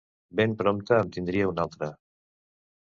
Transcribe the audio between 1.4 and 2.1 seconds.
un altre.